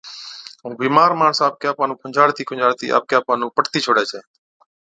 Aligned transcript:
ائُون 0.61 0.71
بِيمار 0.79 1.11
ماڻس 1.19 1.39
آپڪي 1.47 1.65
آپا 1.71 1.83
نُون 1.87 1.97
کُنجھاڙتِي 2.01 2.43
کُنجھاڙتِي 2.49 2.85
آپڪي 2.97 3.13
آپا 3.19 3.33
نُون 3.39 3.49
پٽتِي 3.55 3.79
ڇوڙَي 3.85 4.03
ڇَي 4.11 4.19